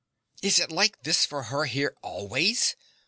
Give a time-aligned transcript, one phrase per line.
[0.41, 2.75] Is it like this for her here always?